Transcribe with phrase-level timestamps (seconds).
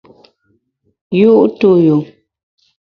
[1.19, 1.95] Yu’ tu yu.